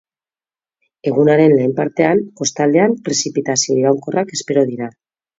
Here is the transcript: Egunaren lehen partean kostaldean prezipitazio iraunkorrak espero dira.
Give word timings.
Egunaren 1.09 1.51
lehen 1.59 1.75
partean 1.79 2.21
kostaldean 2.39 2.95
prezipitazio 3.09 3.77
iraunkorrak 3.83 4.33
espero 4.39 4.65
dira. 4.71 4.89